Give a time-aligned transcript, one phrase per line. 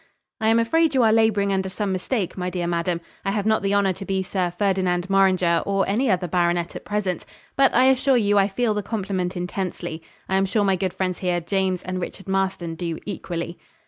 [0.39, 3.01] 'I am afraid you are labouring under some mistake, my dear madam.
[3.23, 6.85] I have not the honour to be Sir Ferdinand Morringer or any other baronet at
[6.85, 7.23] present;
[7.55, 10.01] but I assure you I feel the compliment intensely.
[10.27, 13.59] I am sure my good friends here, James and Richard Marston, do equally.'